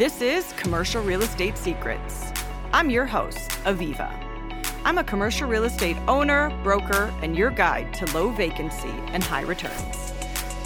[0.00, 2.32] This is Commercial Real Estate Secrets.
[2.72, 4.10] I'm your host, Aviva.
[4.82, 9.42] I'm a commercial real estate owner, broker, and your guide to low vacancy and high
[9.42, 10.14] returns.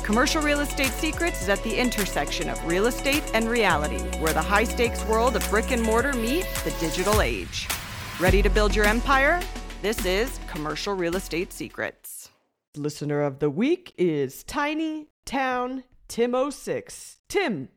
[0.04, 4.40] Commercial Real Estate Secrets is at the intersection of real estate and reality, where the
[4.40, 7.66] high stakes world of brick and mortar meet the digital age.
[8.21, 9.40] Ready to build your empire?
[9.82, 12.30] This is Commercial Real Estate Secrets.
[12.76, 17.16] Listener of the week is Tiny Town Tim06.
[17.28, 17.69] Tim,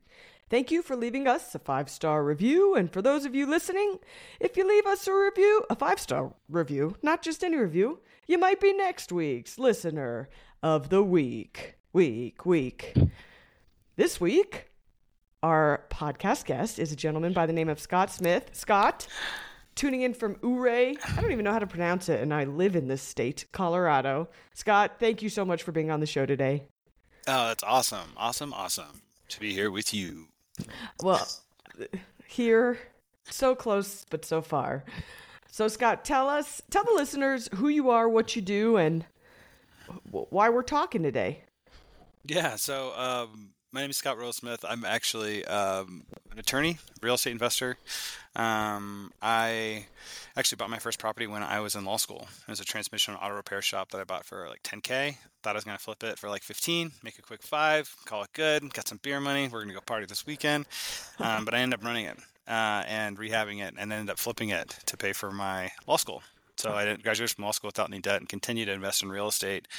[0.50, 2.76] thank you for leaving us a five star review.
[2.76, 4.00] And for those of you listening,
[4.40, 8.38] if you leave us a review, a five star review, not just any review, you
[8.38, 10.30] might be next week's listener
[10.62, 11.76] of the week.
[11.94, 12.94] Week, week.
[13.96, 14.70] This week,
[15.42, 18.50] our podcast guest is a gentleman by the name of Scott Smith.
[18.54, 19.08] Scott,
[19.76, 20.96] tuning in from Ouray.
[21.18, 24.30] I don't even know how to pronounce it, and I live in this state, Colorado.
[24.54, 26.68] Scott, thank you so much for being on the show today.
[27.28, 28.14] Oh, that's awesome.
[28.18, 30.28] Awesome, awesome to be here with you.
[31.02, 31.28] Well,
[32.28, 32.80] here,
[33.26, 34.84] so close, but so far.
[35.52, 39.06] So, Scott, tell us, tell the listeners who you are, what you do, and
[40.12, 41.42] why we're talking today.
[42.26, 44.66] Yeah, so um, my name is Scott Royal Smith.
[44.68, 47.78] I'm actually um, an attorney, real estate investor.
[48.36, 49.86] Um, I
[50.36, 52.28] actually bought my first property when I was in law school.
[52.48, 55.18] It was a transmission auto repair shop that I bought for like 10k.
[55.48, 58.34] Thought I was gonna flip it for like 15, make a quick five, call it
[58.34, 58.74] good.
[58.74, 59.48] Got some beer money.
[59.48, 60.66] We're gonna go party this weekend.
[61.20, 62.18] Um, but I ended up running it
[62.50, 65.96] uh, and rehabbing it, and then ended up flipping it to pay for my law
[65.96, 66.22] school.
[66.58, 69.10] So I didn't graduate from law school without any debt and continued to invest in
[69.10, 69.70] real estate.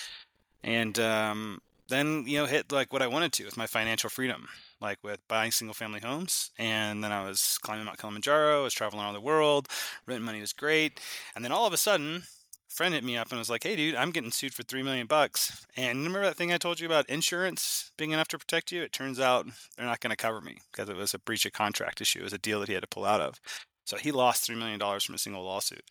[0.64, 4.48] And um, then you know hit like what I wanted to with my financial freedom,
[4.80, 6.50] like with buying single family homes.
[6.58, 9.68] And then I was climbing Mount Kilimanjaro, I was traveling around the world,
[10.06, 10.98] rent money was great.
[11.36, 12.22] And then all of a sudden,
[12.68, 15.06] friend hit me up and was like, "Hey, dude, I'm getting sued for three million
[15.06, 18.82] bucks." And remember that thing I told you about insurance being enough to protect you?
[18.82, 21.52] It turns out they're not going to cover me because it was a breach of
[21.52, 22.20] contract issue.
[22.20, 23.40] It was a deal that he had to pull out of.
[23.84, 25.82] So he lost three million dollars from a single lawsuit.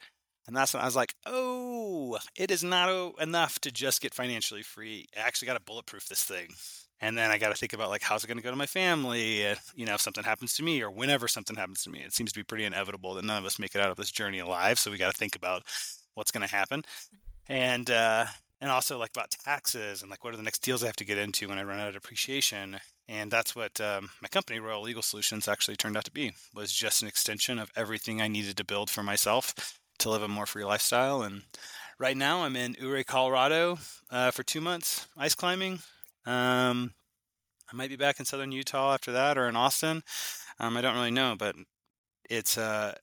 [0.47, 4.61] And that's when I was like, oh, it is not enough to just get financially
[4.63, 5.07] free.
[5.15, 6.47] I actually got to bulletproof this thing.
[7.01, 8.65] And then I got to think about like, how's it going to go to my
[8.65, 9.41] family?
[9.75, 12.31] You know, if something happens to me or whenever something happens to me, it seems
[12.31, 14.79] to be pretty inevitable that none of us make it out of this journey alive.
[14.79, 15.63] So we got to think about
[16.17, 16.83] what's going to happen.
[17.47, 18.25] And, uh,
[18.59, 21.05] and also like about taxes and like what are the next deals I have to
[21.05, 22.79] get into when I run out of depreciation.
[23.07, 26.73] And that's what um, my company, Royal Legal Solutions, actually turned out to be was
[26.73, 30.45] just an extension of everything I needed to build for myself to live a more
[30.45, 31.21] free lifestyle.
[31.21, 31.43] And
[31.99, 33.77] right now, I'm in Ouray, Colorado,
[34.09, 35.79] uh, for two months ice climbing.
[36.25, 36.93] Um,
[37.71, 40.03] I might be back in southern Utah after that, or in Austin.
[40.59, 41.55] Um, I don't really know, but
[42.29, 42.95] it's uh,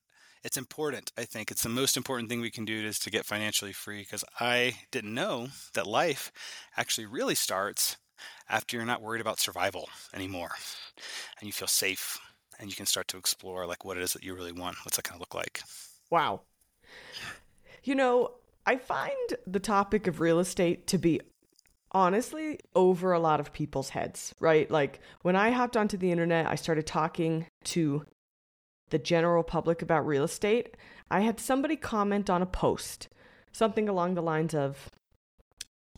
[0.45, 1.11] it's important.
[1.17, 4.01] I think it's the most important thing we can do is to get financially free.
[4.01, 6.31] Because I didn't know that life
[6.77, 7.97] actually really starts
[8.49, 10.53] after you're not worried about survival anymore,
[11.41, 12.19] and you feel safe,
[12.61, 14.77] and you can start to explore like what it is that you really want.
[14.85, 15.63] What's that going to look like?
[16.11, 16.43] Wow,
[17.83, 18.33] you know,
[18.67, 19.13] I find
[19.47, 21.21] the topic of real estate to be
[21.93, 24.71] honestly over a lot of people's heads, right?
[24.71, 28.05] Like when I hopped onto the internet, I started talking to
[28.95, 30.77] the general public about real estate.
[31.11, 33.09] I had somebody comment on a post,
[33.51, 34.89] something along the lines of,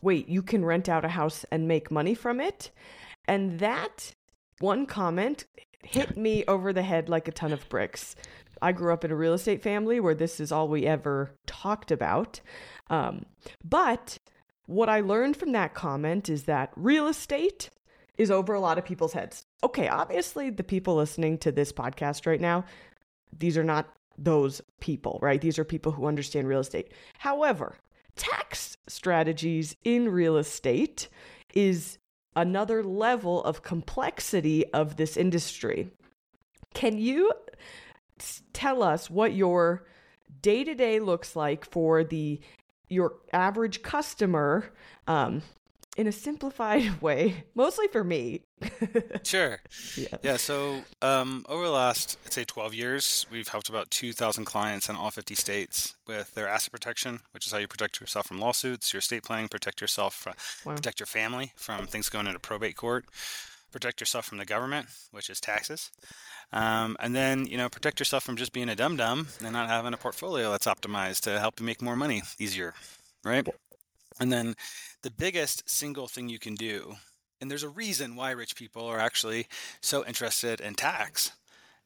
[0.01, 2.71] Wait, you can rent out a house and make money from it?
[3.27, 4.15] And that
[4.57, 5.45] one comment
[5.83, 8.15] hit me over the head like a ton of bricks
[8.63, 11.91] I grew up in a real estate family where this is all we ever talked
[11.91, 12.41] about.
[12.89, 13.27] Um,
[13.63, 14.17] but
[14.65, 17.69] what I learned from that comment is that real estate
[18.17, 19.45] is over a lot of people's heads.
[19.63, 22.65] Okay, obviously, the people listening to this podcast right now,
[23.37, 25.41] these are not those people, right?
[25.41, 26.91] These are people who understand real estate.
[27.19, 27.77] However,
[28.15, 31.07] tax strategies in real estate
[31.53, 31.97] is
[32.35, 35.89] another level of complexity of this industry.
[36.73, 37.31] Can you
[38.53, 39.85] tell us what your
[40.41, 42.39] day to day looks like for the
[42.89, 44.71] your average customer
[45.07, 45.41] um,
[45.97, 48.43] in a simplified way, mostly for me.
[49.23, 49.59] sure.
[49.95, 50.17] Yeah.
[50.21, 54.87] yeah so um, over the last, I'd say, 12 years, we've helped about 2,000 clients
[54.87, 58.39] in all 50 states with their asset protection, which is how you protect yourself from
[58.39, 60.33] lawsuits, your estate planning, protect yourself, from,
[60.65, 60.75] wow.
[60.75, 63.05] protect your family from things going into probate court,
[63.71, 65.91] protect yourself from the government, which is taxes.
[66.53, 69.67] Um, and then, you know, protect yourself from just being a dum dum and not
[69.67, 72.73] having a portfolio that's optimized to help you make more money easier,
[73.25, 73.45] right?
[74.19, 74.55] And then
[75.03, 76.95] the biggest single thing you can do,
[77.39, 79.47] and there's a reason why rich people are actually
[79.81, 81.31] so interested in tax,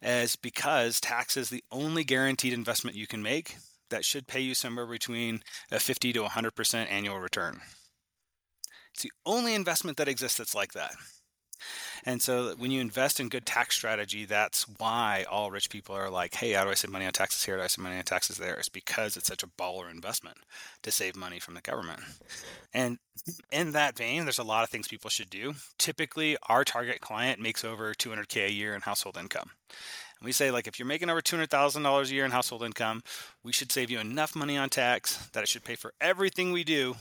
[0.02, 3.58] is because tax is the only guaranteed investment you can make
[3.90, 7.60] that should pay you somewhere between a 50 to 100% annual return.
[8.94, 10.96] It's the only investment that exists that's like that.
[12.06, 16.10] And so when you invest in good tax strategy, that's why all rich people are
[16.10, 17.56] like, hey, how do I save money on taxes here?
[17.56, 18.56] How do I save money on taxes there?
[18.56, 20.38] It's because it's such a baller investment
[20.84, 22.02] to save money from the government.
[22.74, 22.98] And
[23.52, 25.54] in that vein, there's a lot of things people should do.
[25.78, 29.52] Typically, our target client makes over 200K a year in household income.
[30.22, 33.02] And we say, like, if you're making over $200,000 a year in household income,
[33.44, 36.64] we should save you enough money on tax that it should pay for everything we
[36.64, 36.96] do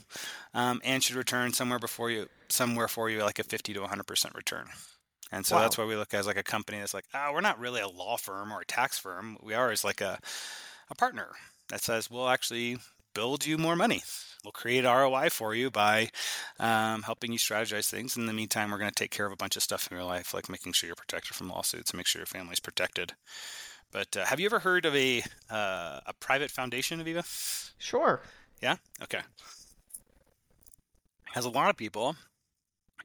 [0.55, 4.35] um, and should return somewhere before you, somewhere for you, like a 50 to 100%
[4.35, 4.65] return.
[5.31, 5.61] And so wow.
[5.61, 7.87] that's why we look as like a company that's like, oh, we're not really a
[7.87, 9.37] law firm or a tax firm.
[9.43, 10.19] We are as like a,
[10.89, 11.27] a partner
[11.69, 12.77] that says we'll actually
[13.13, 14.01] build you more money.
[14.43, 16.09] We'll create ROI for you by
[16.59, 18.17] um, helping you strategize things.
[18.17, 20.05] In the meantime, we're going to take care of a bunch of stuff in your
[20.05, 23.13] life, like making sure you're protected from lawsuits and make sure your family's protected.
[23.91, 27.23] But uh, have you ever heard of a uh, a private foundation, Aviva?
[27.77, 28.21] Sure.
[28.61, 28.77] Yeah.
[29.03, 29.21] Okay.
[31.35, 32.15] As a lot of people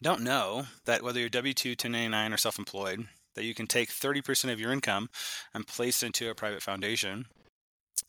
[0.03, 3.91] don't know that whether you're W 2, 1099, or self employed, that you can take
[3.91, 5.09] 30% of your income
[5.55, 7.27] and place it into a private foundation.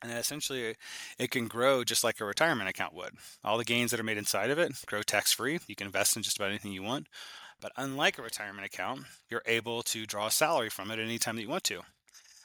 [0.02, 0.76] And essentially,
[1.18, 3.14] it can grow just like a retirement account would.
[3.44, 5.60] All the gains that are made inside of it grow tax free.
[5.68, 7.08] You can invest in just about anything you want.
[7.60, 11.42] But unlike a retirement account, you're able to draw a salary from it anytime that
[11.42, 11.82] you want to.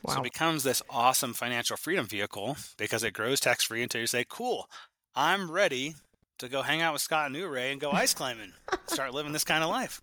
[0.03, 0.15] Wow.
[0.15, 4.07] So it becomes this awesome financial freedom vehicle because it grows tax free until you
[4.07, 4.69] say, cool,
[5.15, 5.95] I'm ready
[6.39, 8.53] to go hang out with Scott and Ray and go ice climbing,
[8.87, 10.01] start living this kind of life.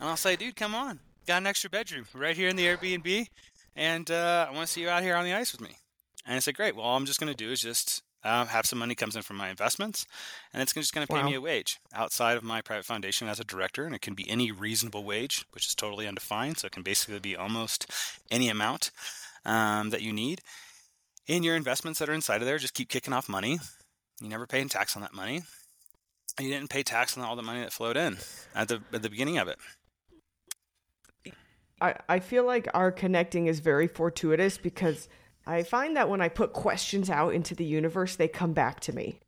[0.00, 3.28] And I'll say, dude, come on, got an extra bedroom right here in the Airbnb,
[3.74, 5.76] and uh, I want to see you out here on the ice with me.
[6.26, 6.76] And I said, great.
[6.76, 9.22] Well, all I'm just going to do is just uh, have some money comes in
[9.22, 10.06] from my investments,
[10.52, 11.26] and it's just going to pay wow.
[11.26, 14.28] me a wage outside of my private foundation as a director, and it can be
[14.28, 16.58] any reasonable wage, which is totally undefined.
[16.58, 17.90] So it can basically be almost
[18.30, 18.90] any amount
[19.44, 20.40] um, that you need.
[21.26, 23.58] In your investments that are inside of there, just keep kicking off money.
[24.20, 25.42] You never pay tax on that money
[26.40, 28.18] you didn't pay tax on all the money that flowed in
[28.54, 29.58] at the at the beginning of it.
[31.80, 35.08] I, I feel like our connecting is very fortuitous because
[35.48, 38.92] I find that when I put questions out into the universe, they come back to
[38.92, 39.18] me.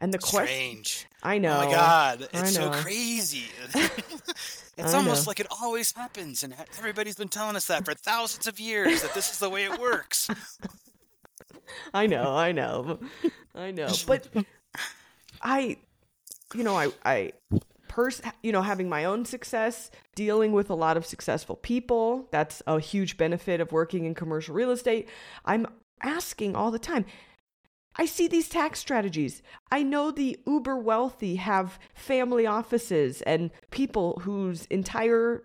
[0.00, 1.06] And the question Strange.
[1.22, 1.60] I know.
[1.60, 3.46] Oh my god, it's so crazy.
[3.74, 8.60] it's almost like it always happens and everybody's been telling us that for thousands of
[8.60, 10.28] years that this is the way it works.
[11.94, 12.98] I know, I know.
[13.54, 13.92] I know.
[14.06, 14.28] But
[15.42, 15.78] I
[16.54, 17.32] you know, I, I,
[18.42, 22.78] you know, having my own success, dealing with a lot of successful people, that's a
[22.78, 25.08] huge benefit of working in commercial real estate.
[25.44, 25.66] I'm
[26.02, 27.04] asking all the time.
[27.96, 29.42] I see these tax strategies.
[29.72, 35.42] I know the uber wealthy have family offices and people whose entire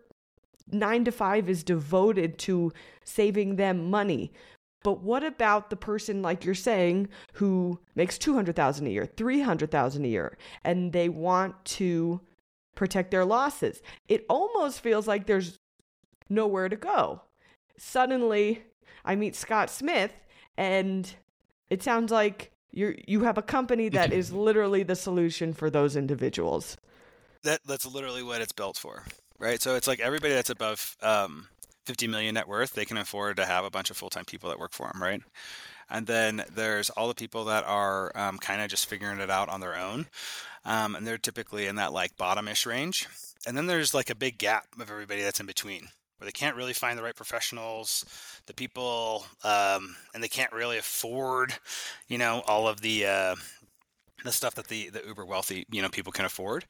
[0.72, 2.72] nine to five is devoted to
[3.04, 4.32] saving them money.
[4.84, 10.08] But what about the person like you're saying who makes 200,000 a year, 300,000 a
[10.08, 12.22] year and they want to
[12.76, 13.82] protect their losses?
[14.08, 15.60] It almost feels like there's
[16.30, 17.22] nowhere to go.
[17.78, 18.64] Suddenly,
[19.06, 20.12] I meet Scott Smith
[20.58, 21.12] and
[21.70, 25.96] it sounds like you you have a company that is literally the solution for those
[25.96, 26.78] individuals.
[27.44, 29.04] That that's literally what it's built for,
[29.40, 29.62] right?
[29.62, 31.48] So it's like everybody that's above um,
[31.86, 34.50] 50 million net worth, they can afford to have a bunch of full time people
[34.50, 35.22] that work for them, right?
[35.90, 39.50] And then there's all the people that are um, kind of just figuring it out
[39.50, 40.08] on their own.
[40.66, 43.08] Um, and they're typically in that like bottomish range.
[43.46, 46.56] And then there's like a big gap of everybody that's in between where they can't
[46.56, 48.06] really find the right professionals,
[48.46, 51.54] the people, um, and they can't really afford,
[52.08, 53.36] you know, all of the, uh,
[54.24, 56.66] the stuff that the, the uber wealthy, you know, people can afford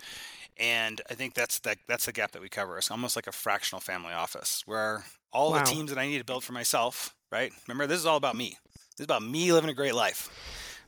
[0.58, 2.78] and I think that's that that's the gap that we cover.
[2.78, 5.60] It's almost like a fractional family office where all wow.
[5.60, 7.52] the teams that I need to build for myself, right?
[7.68, 8.58] Remember, this is all about me.
[8.74, 10.30] This is about me living a great life,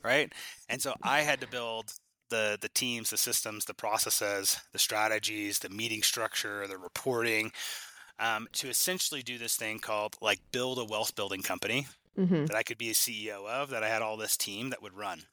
[0.04, 0.32] right?
[0.70, 1.92] And so I had to build
[2.30, 7.52] the the teams, the systems, the processes, the strategies, the meeting structure, the reporting,
[8.20, 12.46] um, to essentially do this thing called like build a wealth building company mm-hmm.
[12.46, 13.70] that I could be a CEO of.
[13.70, 15.24] That I had all this team that would run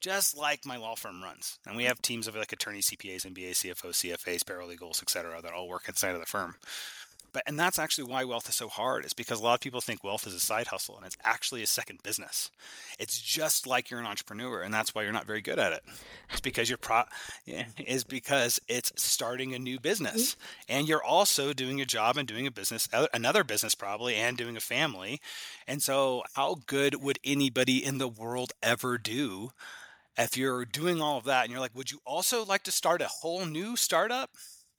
[0.00, 1.58] just like my law firm runs.
[1.66, 5.68] And we have teams of like attorneys, CPAs, MBAs, CFOs, CFAs, paralegals, etc., that all
[5.68, 6.56] work inside of the firm.
[7.32, 9.04] But and that's actually why wealth is so hard.
[9.04, 11.62] Is because a lot of people think wealth is a side hustle, and it's actually
[11.62, 12.50] a second business.
[12.98, 15.82] It's just like you're an entrepreneur, and that's why you're not very good at it.
[16.30, 17.02] It's because you're pro
[17.46, 20.72] is because it's starting a new business, mm-hmm.
[20.76, 24.56] and you're also doing a job and doing a business, another business probably, and doing
[24.56, 25.20] a family.
[25.66, 29.50] And so, how good would anybody in the world ever do
[30.16, 33.00] if you're doing all of that and you're like, would you also like to start
[33.00, 34.30] a whole new startup?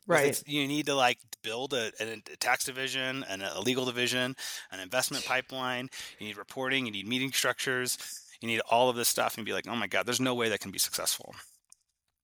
[0.08, 0.42] Right.
[0.48, 4.36] You need to like build a, a, tax division and a legal division,
[4.72, 5.90] an investment pipeline.
[6.20, 6.86] You need reporting.
[6.86, 7.98] You need meeting structures.
[8.42, 10.50] You need all of this stuff and be like, oh my God, there's no way
[10.50, 11.36] that can be successful.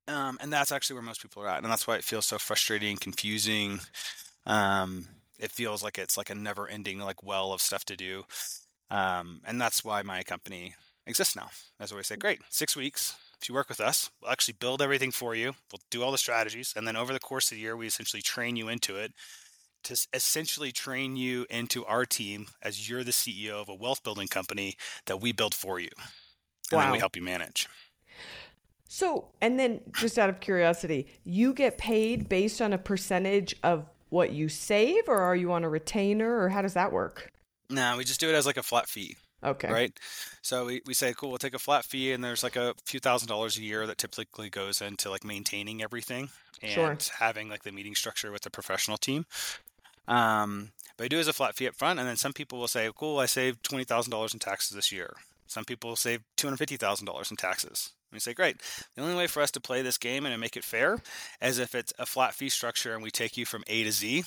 [0.07, 1.63] Um, and that's actually where most people are at.
[1.63, 3.79] And that's why it feels so frustrating, confusing,
[4.47, 5.07] Um,
[5.37, 8.23] it feels like it's like a never ending like well of stuff to do.
[8.89, 10.73] Um, and that's why my company
[11.05, 11.49] exists now.
[11.79, 13.15] As I say, great, six weeks.
[13.41, 15.53] If you work with us, we'll actually build everything for you.
[15.71, 16.73] We'll do all the strategies.
[16.75, 19.13] And then over the course of the year, we essentially train you into it
[19.83, 24.27] to essentially train you into our team as you're the CEO of a wealth building
[24.27, 24.75] company
[25.05, 25.89] that we build for you.
[26.71, 26.83] And wow.
[26.83, 27.69] then we help you manage.
[28.89, 33.85] So, and then just out of curiosity, you get paid based on a percentage of
[34.09, 37.31] what you save, or are you on a retainer, or how does that work?
[37.69, 39.17] No, we just do it as like a flat fee.
[39.43, 39.71] Okay.
[39.71, 39.99] Right.
[40.41, 42.99] So we, we say, cool, we'll take a flat fee, and there's like a few
[42.99, 46.29] thousand dollars a year that typically goes into like maintaining everything
[46.61, 46.97] and sure.
[47.19, 49.25] having like the meeting structure with the professional team.
[50.07, 52.67] Um, but I do as a flat fee up front, and then some people will
[52.67, 55.13] say, cool, I saved twenty thousand dollars in taxes this year.
[55.45, 57.91] Some people save two hundred fifty thousand dollars in taxes.
[58.09, 58.57] And we say, great.
[58.95, 60.99] The only way for us to play this game and to make it fair
[61.41, 64.23] is if it's a flat fee structure and we take you from A to Z.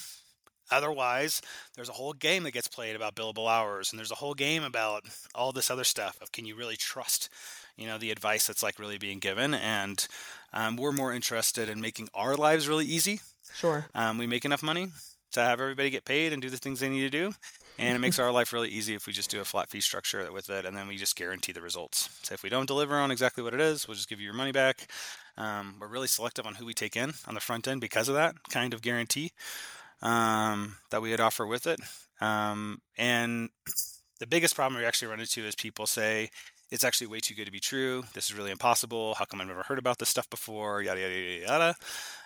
[0.70, 1.42] Otherwise,
[1.74, 4.62] there's a whole game that gets played about billable hours, and there's a whole game
[4.62, 7.28] about all this other stuff of can you really trust,
[7.76, 9.54] you know, the advice that's like really being given.
[9.54, 10.06] And
[10.52, 13.20] um, we're more interested in making our lives really easy.
[13.54, 13.86] Sure.
[13.94, 14.88] Um, we make enough money
[15.32, 17.32] to have everybody get paid and do the things they need to do.
[17.78, 20.30] And it makes our life really easy if we just do a flat fee structure
[20.32, 22.08] with it, and then we just guarantee the results.
[22.22, 24.34] So if we don't deliver on exactly what it is, we'll just give you your
[24.34, 24.88] money back.
[25.36, 28.14] Um, we're really selective on who we take in on the front end because of
[28.14, 29.32] that kind of guarantee
[30.02, 31.80] um, that we would offer with it.
[32.20, 33.50] Um, and
[34.18, 36.30] the biggest problem we actually run into is people say,
[36.70, 38.04] it's actually way too good to be true.
[38.14, 39.14] This is really impossible.
[39.14, 40.82] How come I've never heard about this stuff before?
[40.82, 41.74] Yada, yada, yada, yada.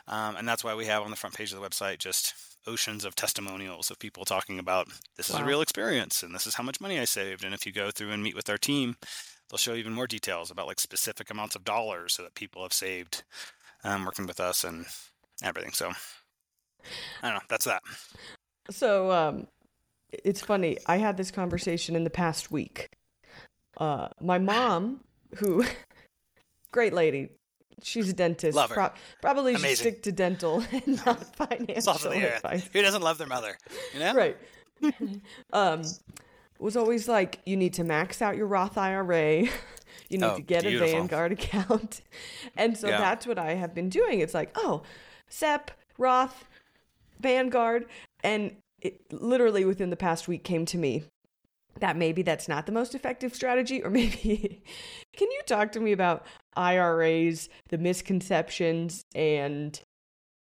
[0.07, 2.35] Um, and that's why we have on the front page of the website just
[2.67, 5.43] oceans of testimonials of people talking about this is wow.
[5.43, 7.45] a real experience and this is how much money I saved.
[7.45, 8.97] And if you go through and meet with our team,
[9.49, 12.73] they'll show even more details about like specific amounts of dollars so that people have
[12.73, 13.25] saved
[13.83, 14.87] um, working with us and
[15.43, 15.73] everything.
[15.73, 15.93] So
[17.23, 17.43] I don't know.
[17.49, 17.83] That's that.
[18.71, 19.47] So um,
[20.13, 20.79] it's funny.
[20.87, 22.91] I had this conversation in the past week.
[23.77, 25.01] Uh, my mom,
[25.37, 25.65] who
[26.73, 27.31] great lady,
[27.83, 28.57] She's a dentist.
[28.57, 28.75] Love her.
[28.75, 32.69] Pro- probably should stick to dental and not financial advice.
[32.73, 33.57] Who doesn't love their mother?
[33.93, 34.15] You know?
[34.15, 34.37] Right.
[35.53, 35.83] um,
[36.59, 39.43] was always like, you need to max out your Roth IRA.
[40.09, 40.89] you need oh, to get beautiful.
[40.89, 42.01] a Vanguard account.
[42.57, 42.99] and so yeah.
[42.99, 44.21] that's what I have been doing.
[44.21, 44.83] It's like, oh,
[45.29, 46.49] SEP, Roth,
[47.21, 47.87] Vanguard.
[48.23, 51.05] And it literally within the past week came to me
[51.81, 54.63] that maybe that's not the most effective strategy or maybe
[55.17, 56.25] can you talk to me about
[56.57, 59.81] IRAs, the misconceptions and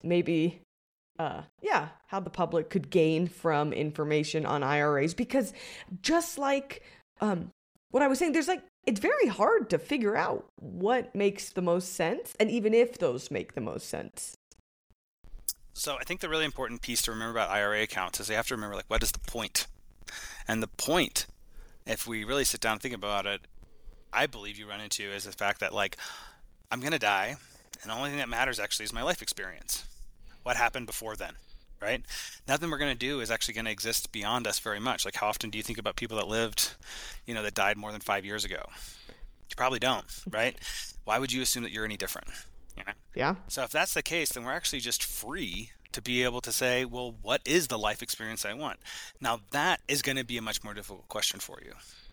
[0.02, 0.60] maybe
[1.18, 5.52] uh yeah, how the public could gain from information on IRAs because
[6.02, 6.82] just like
[7.20, 7.50] um
[7.90, 11.62] what I was saying there's like it's very hard to figure out what makes the
[11.62, 14.36] most sense and even if those make the most sense.
[15.74, 18.46] So I think the really important piece to remember about IRA accounts is they have
[18.46, 19.66] to remember like what is the point?
[20.48, 21.26] and the point,
[21.86, 23.40] if we really sit down and think about it,
[24.12, 25.96] I believe you run into is the fact that like
[26.70, 27.36] I'm gonna die,
[27.82, 29.84] and the only thing that matters actually is my life experience.
[30.44, 31.34] What happened before then,
[31.82, 32.02] right?
[32.46, 35.04] Nothing we're gonna do is actually gonna exist beyond us very much.
[35.04, 36.74] Like how often do you think about people that lived,
[37.26, 38.62] you know, that died more than five years ago?
[39.08, 40.56] You probably don't, right?
[41.04, 42.28] Why would you assume that you're any different?
[42.76, 42.92] You know?
[43.14, 43.34] Yeah.
[43.48, 46.84] So if that's the case, then we're actually just free to be able to say,
[46.84, 48.80] well, what is the life experience I want?
[49.20, 51.72] Now, that is going to be a much more difficult question for you.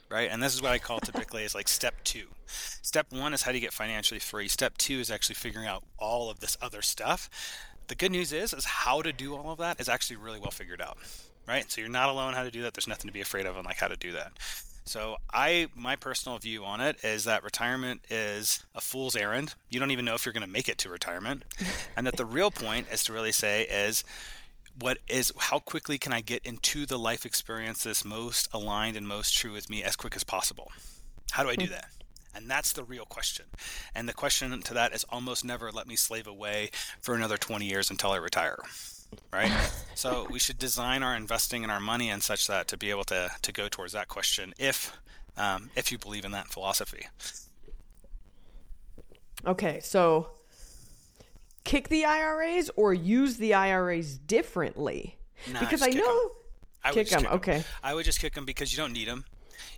[0.09, 0.29] Right.
[0.29, 2.27] And this is what I call typically is like step two.
[2.45, 4.49] Step one is how do you get financially free?
[4.49, 7.29] Step two is actually figuring out all of this other stuff.
[7.87, 10.51] The good news is, is how to do all of that is actually really well
[10.51, 10.97] figured out.
[11.47, 11.71] Right.
[11.71, 12.73] So you're not alone how to do that.
[12.73, 14.33] There's nothing to be afraid of on like how to do that.
[14.91, 19.55] So I my personal view on it is that retirement is a fool's errand.
[19.69, 21.45] You don't even know if you're going to make it to retirement.
[21.95, 24.03] and that the real point is to really say is
[24.77, 29.07] what is how quickly can I get into the life experience that's most aligned and
[29.07, 30.73] most true with me as quick as possible?
[31.31, 31.71] How do I do hmm.
[31.71, 31.91] that?
[32.35, 33.45] And that's the real question.
[33.95, 36.69] And the question to that is almost never let me slave away
[36.99, 38.57] for another 20 years until I retire
[39.31, 39.51] right?
[39.95, 43.03] so we should design our investing and our money and such that to be able
[43.05, 44.97] to to go towards that question if
[45.37, 47.07] um, if you believe in that philosophy.
[49.45, 50.31] Okay, so
[51.63, 55.17] kick the IRAs or use the IRAs differently
[55.51, 56.21] nah, because I know.
[56.21, 56.29] Them.
[56.83, 57.21] I kick them.
[57.21, 57.57] Kick okay.
[57.57, 57.65] Them.
[57.83, 59.25] I would just kick them because you don't need them.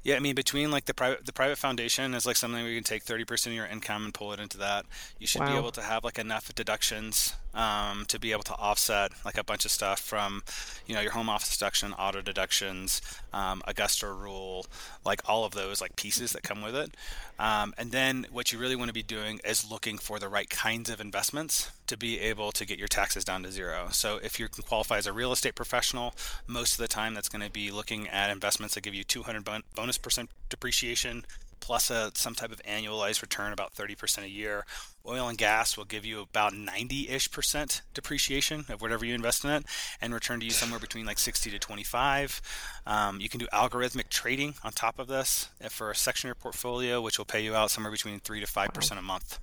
[0.04, 2.78] Yeah, I mean, between like the private the private foundation is like something where you
[2.78, 4.86] can take thirty percent of your income and pull it into that.
[5.18, 5.52] You should wow.
[5.52, 9.44] be able to have like enough deductions um, to be able to offset like a
[9.44, 10.44] bunch of stuff from,
[10.88, 14.66] you know, your home office deduction, auto deductions, um, Augusta rule,
[15.06, 16.96] like all of those like pieces that come with it.
[17.40, 20.50] Um, and then what you really want to be doing is looking for the right
[20.50, 23.88] kinds of investments to be able to get your taxes down to zero.
[23.92, 26.14] So if you can qualify as a real estate professional,
[26.48, 29.44] most of the time that's going to be looking at investments that give you 200
[29.76, 31.26] bonus percent depreciation
[31.64, 34.66] plus a, some type of annualized return about 30% a year.
[35.08, 39.46] Oil and gas will give you about 90 ish percent depreciation of whatever you invest
[39.46, 39.66] in it
[40.02, 42.42] and return to you somewhere between like 60 to 25.
[42.86, 46.36] Um, you can do algorithmic trading on top of this for a section of your
[46.36, 49.40] portfolio, which will pay you out somewhere between 3 to 5% a month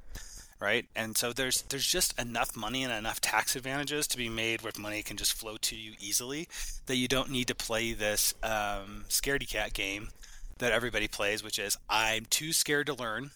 [0.61, 0.85] right?
[0.95, 4.73] And so there's there's just enough money and enough tax advantages to be made where
[4.79, 6.49] money can just flow to you easily
[6.85, 10.11] that you don't need to play this um, scaredy cat game
[10.61, 13.33] that everybody plays, which is I'm too scared to learn.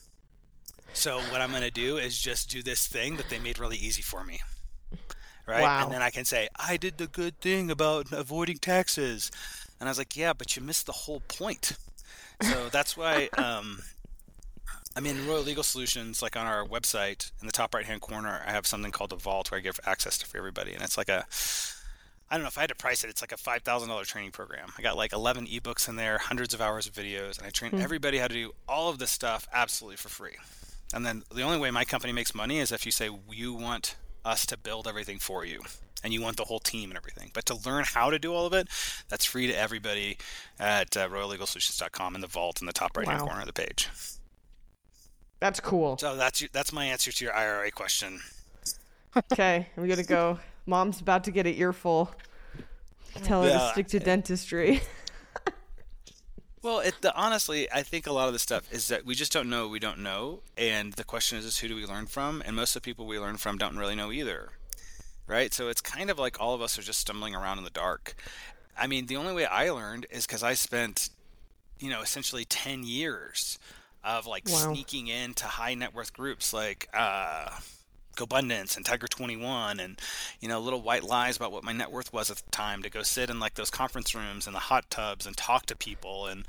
[0.92, 3.76] So what I'm going to do is just do this thing that they made really
[3.76, 4.40] easy for me.
[5.46, 5.62] Right?
[5.62, 5.84] Wow.
[5.84, 9.30] And then I can say, I did the good thing about avoiding taxes.
[9.80, 11.76] And I was like, yeah, but you missed the whole point.
[12.40, 13.80] So that's why um,
[14.96, 18.42] I mean, Royal Legal Solutions, like on our website in the top right hand corner,
[18.46, 20.72] I have something called the Vault where I give access to for everybody.
[20.72, 21.26] And it's like a
[22.30, 24.70] I don't know if I had to price it, it's like a $5,000 training program.
[24.78, 27.72] I got like 11 ebooks in there, hundreds of hours of videos, and I train
[27.72, 27.82] mm-hmm.
[27.82, 30.36] everybody how to do all of this stuff absolutely for free.
[30.92, 33.96] And then the only way my company makes money is if you say, you want
[34.24, 35.60] us to build everything for you
[36.02, 37.30] and you want the whole team and everything.
[37.34, 38.68] But to learn how to do all of it,
[39.08, 40.18] that's free to everybody
[40.60, 43.26] at uh, royallegalsolutions.com in the vault in the top right hand wow.
[43.26, 43.88] corner of the page.
[45.40, 45.98] That's cool.
[45.98, 48.20] So that's that's my answer to your IRA question.
[49.32, 52.14] Okay, I'm gonna go Mom's about to get an earful.
[53.22, 54.80] Tell her yeah, to stick to dentistry.
[56.62, 59.32] well, it, the, honestly, I think a lot of the stuff is that we just
[59.32, 62.42] don't know we don't know, and the question is, is who do we learn from?
[62.44, 64.50] And most of the people we learn from don't really know either,
[65.26, 65.52] right?
[65.52, 68.14] So it's kind of like all of us are just stumbling around in the dark.
[68.76, 71.10] I mean, the only way I learned is because I spent,
[71.78, 73.58] you know, essentially ten years
[74.02, 74.72] of like wow.
[74.72, 77.50] sneaking into high net worth groups like uh,
[78.16, 80.00] GoBundance and Tiger 21 and
[80.40, 82.90] you know little white lies about what my net worth was at the time to
[82.90, 86.26] go sit in like those conference rooms and the hot tubs and talk to people
[86.26, 86.44] and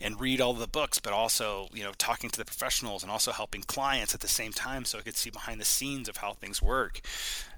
[0.00, 3.32] and read all the books but also you know talking to the professionals and also
[3.32, 6.32] helping clients at the same time so I could see behind the scenes of how
[6.32, 7.00] things work.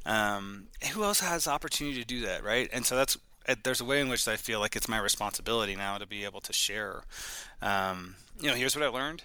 [0.05, 2.69] Um, who else has opportunity to do that right?
[2.73, 3.19] And so that's
[3.63, 6.41] there's a way in which I feel like it's my responsibility now to be able
[6.41, 7.03] to share.
[7.63, 9.23] Um, you know here's what I learned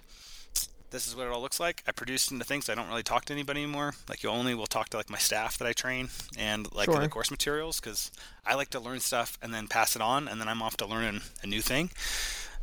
[0.92, 1.82] this is what it all looks like.
[1.88, 2.68] I produce into things.
[2.68, 3.94] I don't really talk to anybody anymore.
[4.08, 7.00] Like you only will talk to like my staff that I train and like sure.
[7.00, 8.12] the course materials because
[8.46, 10.86] I like to learn stuff and then pass it on, and then I'm off to
[10.86, 11.90] learn a new thing,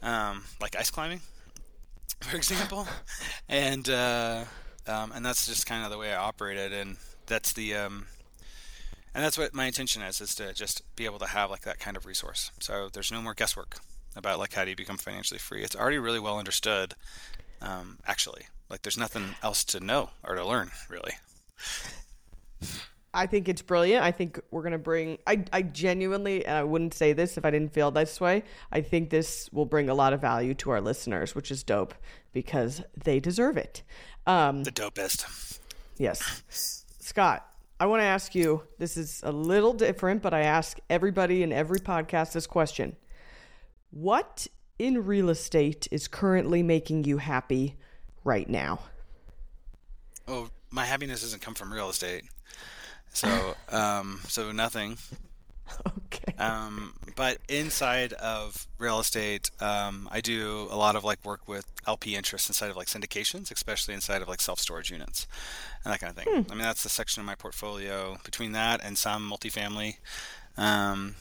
[0.01, 1.21] um, like ice climbing,
[2.21, 2.87] for example,
[3.49, 4.45] and uh,
[4.87, 8.07] um, and that's just kind of the way I operated, and that's the um,
[9.15, 11.79] and that's what my intention is is to just be able to have like that
[11.79, 12.51] kind of resource.
[12.59, 13.77] So there's no more guesswork
[14.15, 15.63] about like how do you become financially free.
[15.63, 16.93] It's already really well understood
[17.61, 18.43] um, actually.
[18.69, 21.13] Like there's nothing else to know or to learn, really.
[23.13, 24.03] I think it's brilliant.
[24.03, 27.45] I think we're going to bring, I, I genuinely, and I wouldn't say this if
[27.45, 30.69] I didn't feel this way, I think this will bring a lot of value to
[30.69, 31.95] our listeners, which is dope
[32.33, 33.81] because they deserve it.
[34.27, 35.59] Um, the dopest.
[35.97, 36.85] Yes.
[36.99, 37.47] Scott,
[37.79, 41.51] I want to ask you this is a little different, but I ask everybody in
[41.51, 42.95] every podcast this question
[43.89, 44.47] What
[44.79, 47.75] in real estate is currently making you happy
[48.23, 48.79] right now?
[50.27, 52.23] Oh, my happiness doesn't come from real estate.
[53.13, 54.97] So, um, so nothing.
[55.87, 56.33] Okay.
[56.39, 61.65] Um, but inside of real estate, um, I do a lot of like work with
[61.85, 65.27] LP interests inside of like syndications, especially inside of like self storage units
[65.83, 66.43] and that kind of thing.
[66.43, 66.51] Hmm.
[66.51, 69.97] I mean, that's the section of my portfolio between that and some multifamily
[70.57, 71.15] um,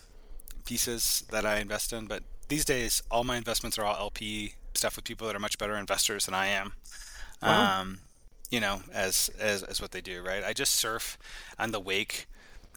[0.64, 2.06] pieces that I invest in.
[2.06, 5.58] But these days, all my investments are all LP stuff with people that are much
[5.58, 6.72] better investors than I am.
[7.42, 7.80] Wow.
[7.80, 7.98] Um,
[8.50, 10.42] you know, as, as as what they do, right?
[10.42, 11.18] I just surf
[11.58, 12.26] on the wake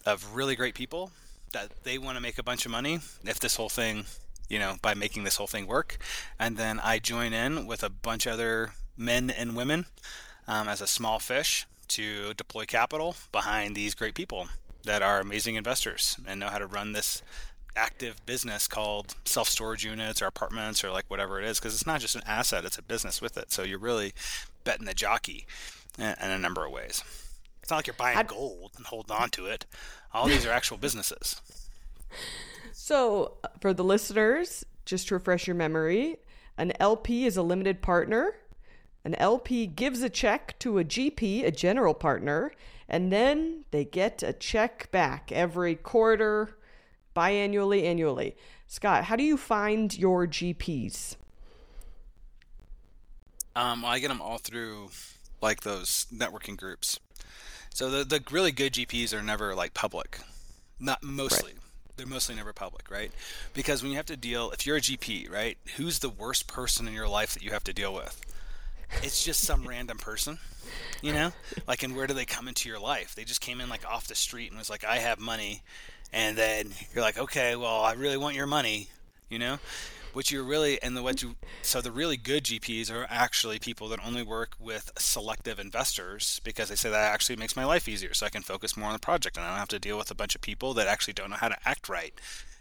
[0.04, 1.12] of really great people
[1.52, 4.04] that they want to make a bunch of money if this whole thing,
[4.48, 5.98] you know, by making this whole thing work,
[6.38, 9.86] and then I join in with a bunch of other men and women
[10.46, 14.48] um, as a small fish to deploy capital behind these great people
[14.84, 17.22] that are amazing investors and know how to run this
[17.76, 21.86] active business called self storage units or apartments or like whatever it is because it's
[21.86, 23.52] not just an asset it's a business with it.
[23.52, 24.12] So you're really
[24.64, 25.46] betting the jockey
[25.98, 27.02] in, in a number of ways.
[27.62, 28.28] It's not like you're buying I'd...
[28.28, 29.66] gold and holding on to it.
[30.12, 31.40] All these are actual businesses.
[32.72, 36.16] So for the listeners just to refresh your memory
[36.58, 38.36] an lp is a limited partner.
[39.04, 42.52] An lp gives a check to a gp a general partner
[42.88, 46.58] And then they get a check back every quarter,
[47.14, 48.36] biannually, annually.
[48.66, 51.16] Scott, how do you find your GPs?
[53.54, 54.90] Um, well, I get them all through
[55.40, 56.98] like those networking groups.
[57.74, 60.20] So the the really good GPs are never like public,
[60.78, 61.52] not mostly.
[61.52, 61.60] Right.
[61.96, 63.12] They're mostly never public, right?
[63.52, 66.88] Because when you have to deal, if you're a GP, right, who's the worst person
[66.88, 68.18] in your life that you have to deal with?
[69.02, 70.38] It's just some random person,
[71.00, 71.32] you know.
[71.66, 73.14] Like, and where do they come into your life?
[73.14, 75.62] They just came in like off the street and was like, "I have money,"
[76.12, 78.88] and then you're like, "Okay, well, I really want your money,"
[79.28, 79.58] you know
[80.12, 83.88] what you're really and the what you so the really good GPs are actually people
[83.88, 88.12] that only work with selective investors because they say that actually makes my life easier
[88.14, 90.10] so I can focus more on the project and I don't have to deal with
[90.10, 92.12] a bunch of people that actually don't know how to act right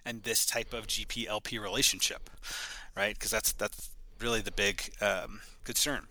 [0.05, 2.29] and this type of GP LP relationship
[2.95, 3.89] right because that's that's
[4.21, 6.07] really the big um, concern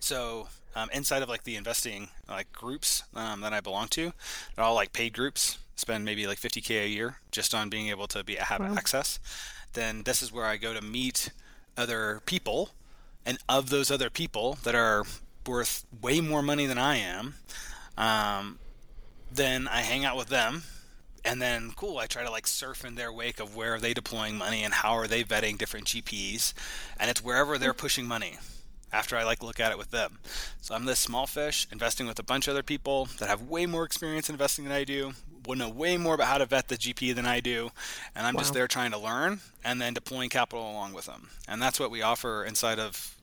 [0.00, 4.12] so um, inside of like the investing like groups um, that I belong to
[4.54, 8.06] they're all like paid groups spend maybe like 50k a year just on being able
[8.08, 8.74] to be have wow.
[8.76, 9.18] access
[9.76, 11.30] then this is where I go to meet
[11.76, 12.70] other people.
[13.24, 15.04] And of those other people that are
[15.46, 17.34] worth way more money than I am,
[17.96, 18.58] um,
[19.30, 20.62] then I hang out with them.
[21.26, 23.92] And then, cool, I try to like surf in their wake of where are they
[23.92, 26.54] deploying money and how are they vetting different GPs.
[27.00, 27.78] And it's wherever they're mm.
[27.78, 28.38] pushing money
[28.92, 30.18] after I like look at it with them.
[30.60, 33.66] So I'm this small fish investing with a bunch of other people that have way
[33.66, 35.14] more experience investing than I do,
[35.46, 37.70] would know way more about how to vet the GP than I do,
[38.14, 38.40] and I'm wow.
[38.40, 41.28] just there trying to learn and then deploying capital along with them.
[41.48, 43.16] And that's what we offer inside of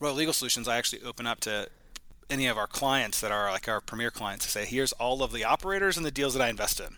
[0.00, 0.68] Royal Legal Solutions.
[0.68, 1.68] I actually open up to
[2.28, 5.32] any of our clients that are like our premier clients to say, here's all of
[5.32, 6.96] the operators and the deals that I invest in.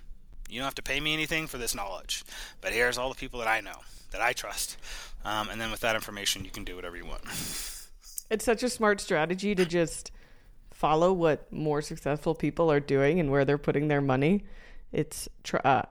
[0.49, 2.25] You don't have to pay me anything for this knowledge,
[2.61, 3.81] but here's all the people that I know,
[4.13, 4.77] that I trust.
[5.25, 7.23] Um, and then with that information, you can do whatever you want.
[8.29, 10.11] It's such a smart strategy to just
[10.73, 14.43] follow what more successful people are doing and where they're putting their money.
[14.93, 15.83] It's tr- uh,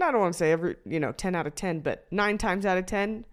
[0.00, 2.64] I don't want to say every you know ten out of ten, but nine times
[2.64, 3.24] out of ten,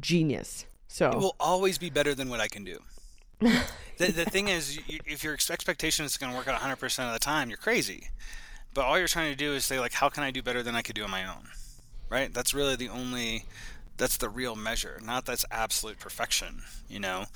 [0.00, 0.66] genius.
[0.86, 2.78] So it will always be better than what I can do.
[3.40, 7.12] the, the thing is, you, if your expectation is going to work out 100% of
[7.12, 8.08] the time, you're crazy.
[8.74, 10.74] But all you're trying to do is say like, how can I do better than
[10.74, 11.48] I could do on my own?
[12.08, 12.32] Right?
[12.32, 13.46] That's really the only
[14.00, 17.26] that's the real measure not that's absolute perfection you know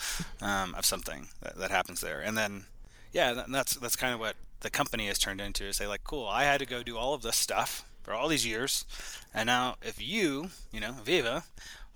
[0.41, 2.65] um, of something that, that, happens there and then
[3.13, 6.27] yeah that's that's kind of what the company has turned into is say like cool
[6.27, 8.87] i had to go do all of this stuff for all these years
[9.35, 11.45] and now if you you know viva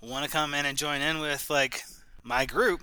[0.01, 1.81] want to come in and join in with like
[2.23, 2.81] my group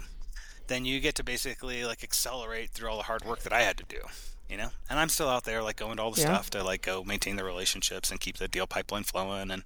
[0.67, 3.77] then you get to basically like accelerate through all the hard work that i had
[3.77, 4.01] to do
[4.49, 6.27] you know and i'm still out there like going to all the yeah.
[6.27, 9.65] stuff to like go maintain the relationships and keep the deal pipeline flowing and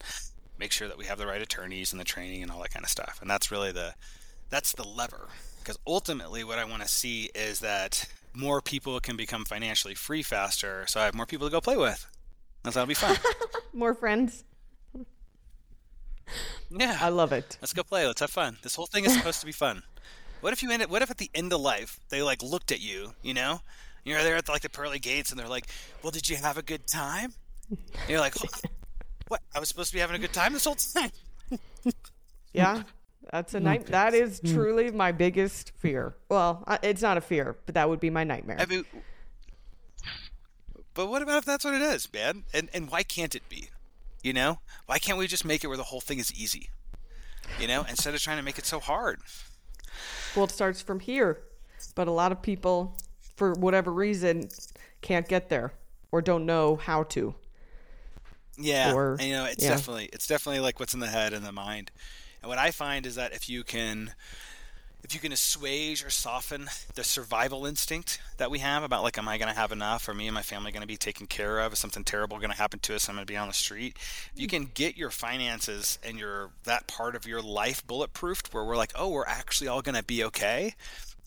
[0.60, 2.84] make sure that we have the right attorneys and the training and all that kind
[2.84, 3.18] of stuff.
[3.20, 3.94] And that's really the
[4.50, 9.16] that's the lever because ultimately what I want to see is that more people can
[9.16, 12.06] become financially free faster, so I have more people to go play with.
[12.62, 13.16] That's that'll be fun.
[13.72, 14.44] more friends.
[16.70, 17.58] Yeah, I love it.
[17.60, 18.06] Let's go play.
[18.06, 18.58] Let's have fun.
[18.62, 19.82] This whole thing is supposed to be fun.
[20.40, 20.90] What if you end it?
[20.90, 23.14] What if at the end of life they like looked at you?
[23.22, 23.62] You know,
[24.04, 25.66] you're there at the, like the pearly gates, and they're like,
[26.02, 27.34] "Well, did you have a good time?"
[27.70, 28.34] And you're like,
[29.30, 29.40] what?
[29.54, 31.10] I was supposed to be having a good time this whole time.
[32.52, 32.82] yeah,
[33.32, 33.64] that's a hmm.
[33.64, 33.86] night.
[33.86, 34.54] That is hmm.
[34.54, 36.16] truly my biggest fear.
[36.28, 38.56] Well, it's not a fear, but that would be my nightmare.
[38.58, 38.84] I mean,
[40.94, 42.44] but what about if that's what it is, man?
[42.52, 43.70] And and why can't it be?
[44.22, 46.70] You know, why can't we just make it where the whole thing is easy?
[47.58, 49.20] You know, instead of trying to make it so hard.
[50.34, 51.42] Well, it starts from here,
[51.94, 52.96] but a lot of people,
[53.40, 54.50] for whatever reason,
[55.00, 55.72] can't get there
[56.12, 57.34] or don't know how to.
[58.58, 59.70] Yeah, or, and, you know, it's yeah.
[59.70, 61.90] definitely it's definitely like what's in the head and the mind.
[62.42, 64.12] And what I find is that if you can
[65.02, 69.26] if you can assuage or soften the survival instinct that we have about like am
[69.26, 71.60] i going to have enough or me and my family going to be taken care
[71.60, 73.54] of is something terrible going to happen to us i'm going to be on the
[73.54, 74.50] street if you mm.
[74.50, 78.92] can get your finances and your that part of your life bulletproofed where we're like
[78.94, 80.74] oh we're actually all going to be okay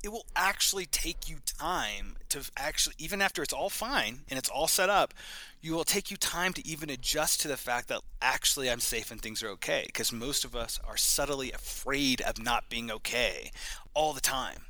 [0.04, 4.50] it will actually take you time to actually even after it's all fine and it's
[4.50, 5.14] all set up
[5.62, 9.10] you will take you time to even adjust to the fact that actually I'm safe
[9.12, 13.52] and things are okay because most of us are subtly afraid of not being okay
[13.94, 14.64] all the time.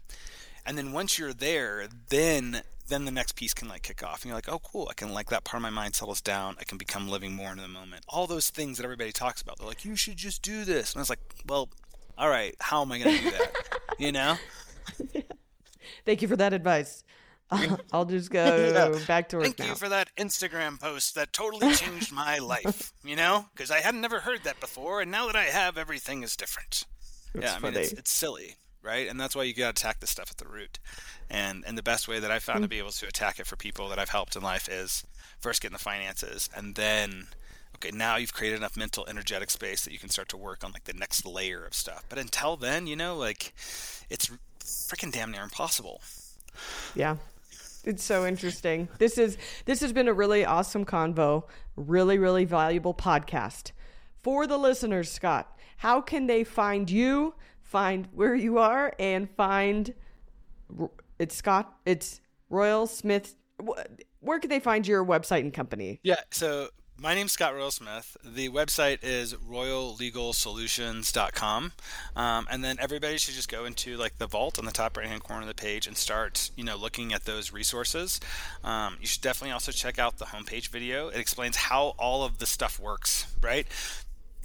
[0.65, 4.25] And then once you're there then then the next piece can like kick off and
[4.25, 6.63] you're like oh cool i can like that part of my mind settles down i
[6.65, 8.05] can become living more in the moment.
[8.07, 10.93] All those things that everybody talks about they're like you should just do this.
[10.93, 11.69] And i was like well
[12.19, 13.51] all right how am i going to do that?
[13.99, 14.37] You know
[16.05, 17.03] Thank you for that advice.
[17.91, 18.43] I'll just go
[18.93, 19.05] yeah.
[19.05, 19.45] back to work.
[19.45, 19.67] Thank now.
[19.67, 22.93] you for that Instagram post that totally changed my life.
[23.03, 26.23] You know, because I had never heard that before, and now that I have, everything
[26.23, 26.85] is different.
[27.33, 28.57] That's yeah, I mean, it's, it's, silly.
[28.81, 29.09] right?
[29.09, 30.79] And that's why you got to attack the stuff at the root.
[31.29, 32.63] And and the best way that I've found mm-hmm.
[32.63, 35.03] to be able to attack it for people that I've helped in life is
[35.39, 37.27] first getting the finances, and then
[37.75, 40.71] okay, now you've created enough mental energetic space that you can start to work on
[40.71, 42.03] like the next layer of stuff.
[42.07, 43.53] But until then, you know, like
[44.09, 44.31] it's
[44.63, 46.01] freaking damn near impossible.
[46.95, 47.17] Yeah.
[47.83, 48.87] It's so interesting.
[48.97, 51.43] This is this has been a really awesome convo,
[51.75, 53.71] really really valuable podcast.
[54.21, 59.93] For the listeners, Scott, how can they find you, find where you are and find
[61.19, 63.35] it's Scott, it's Royal Smith
[64.19, 65.99] where can they find your website and company?
[66.03, 66.69] Yeah, so
[67.03, 68.15] my name's Scott Royal Smith.
[68.23, 71.73] The website is royallegalsolutions.com.
[72.15, 75.05] Um, and then everybody should just go into like the vault on the top right
[75.05, 78.21] hand corner of the page and start, you know, looking at those resources.
[78.63, 81.09] Um, you should definitely also check out the homepage video.
[81.09, 83.67] It explains how all of the stuff works, right?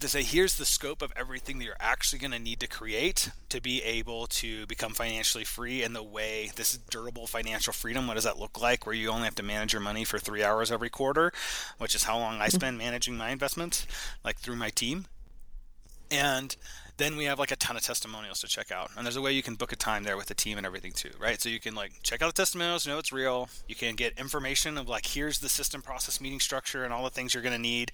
[0.01, 3.31] To say here's the scope of everything that you're actually going to need to create
[3.49, 8.15] to be able to become financially free and the way this durable financial freedom what
[8.15, 10.71] does that look like where you only have to manage your money for three hours
[10.71, 11.33] every quarter
[11.79, 12.57] which is how long i mm-hmm.
[12.57, 13.87] spend managing my investments
[14.25, 15.07] like through my team?
[16.11, 16.57] And
[16.97, 18.91] then we have like a ton of testimonials to check out.
[18.97, 20.93] And there's a way you can book a time there with the team and everything
[20.93, 21.41] too right?
[21.41, 23.49] So you can like check out the testimonials know it's real.
[23.69, 27.11] You can get information of like here's the system process meeting structure and all the
[27.11, 27.93] things you're going to need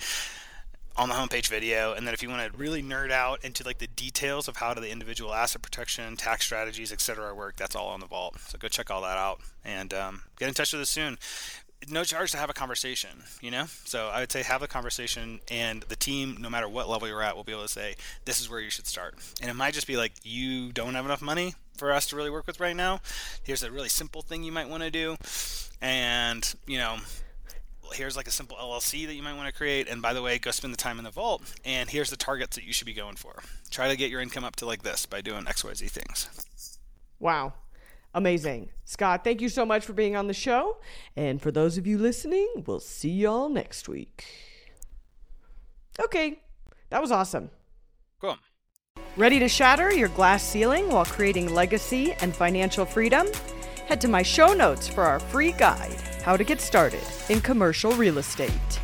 [0.96, 1.92] on the homepage video.
[1.92, 4.74] And then if you want to really nerd out into like the details of how
[4.74, 7.35] do the individual asset protection, tax strategies, etc.
[7.35, 8.38] work, that's all on the vault.
[8.40, 11.18] So go check all that out and um, get in touch with us soon.
[11.90, 13.11] No charge to have a conversation,
[13.42, 13.66] you know?
[13.85, 17.22] So I would say have a conversation, and the team, no matter what level you're
[17.22, 19.16] at, will be able to say, this is where you should start.
[19.42, 22.30] And it might just be like, you don't have enough money for us to really
[22.30, 23.00] work with right now.
[23.42, 25.16] Here's a really simple thing you might want to do.
[25.83, 26.96] And, you know,
[27.92, 29.88] here's like a simple LLC that you might want to create.
[29.88, 31.42] And by the way, go spend the time in the vault.
[31.64, 33.42] And here's the targets that you should be going for.
[33.70, 36.79] Try to get your income up to like this by doing XYZ things.
[37.18, 37.55] Wow.
[38.14, 38.70] Amazing.
[38.85, 40.77] Scott, thank you so much for being on the show.
[41.16, 44.25] And for those of you listening, we'll see y'all next week.
[46.01, 46.40] Okay,
[46.90, 47.51] that was awesome.
[48.20, 48.37] Cool.
[49.16, 53.27] Ready to shatter your glass ceiling while creating legacy and financial freedom?
[53.87, 57.92] Head to my show notes for our free guide how to get started in commercial
[57.92, 58.84] real estate.